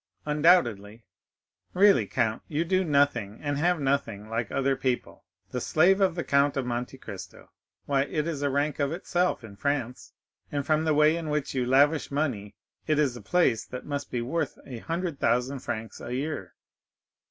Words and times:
"Undoubtedly." 0.25 1.05
"Really, 1.75 2.07
count, 2.07 2.41
you 2.47 2.65
do 2.65 2.83
nothing, 2.83 3.37
and 3.39 3.59
have 3.59 3.79
nothing 3.79 4.27
like 4.27 4.51
other 4.51 4.75
people. 4.75 5.25
The 5.51 5.61
slave 5.61 6.01
of 6.01 6.15
the 6.15 6.23
Count 6.23 6.57
of 6.57 6.65
Monte 6.65 6.97
Cristo! 6.97 7.51
Why, 7.85 8.05
it 8.05 8.25
is 8.25 8.41
a 8.41 8.49
rank 8.49 8.79
of 8.79 8.91
itself 8.91 9.43
in 9.43 9.57
France, 9.57 10.13
and 10.51 10.65
from 10.65 10.85
the 10.85 10.95
way 10.95 11.15
in 11.15 11.29
which 11.29 11.53
you 11.53 11.67
lavish 11.67 12.09
money, 12.09 12.55
it 12.87 12.97
is 12.97 13.15
a 13.15 13.21
place 13.21 13.63
that 13.65 13.85
must 13.85 14.09
be 14.09 14.23
worth 14.23 14.57
a 14.65 14.79
hundred 14.79 15.19
thousand 15.19 15.59
francs 15.59 16.01
a 16.01 16.11
year." 16.15 16.55